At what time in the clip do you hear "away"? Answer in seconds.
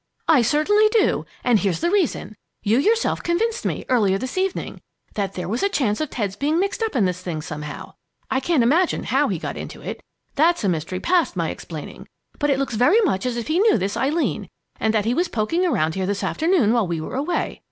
17.15-17.59